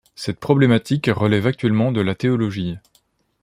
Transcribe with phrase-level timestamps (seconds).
[0.15, 2.79] Cette problématique relève actuellement de la théologie.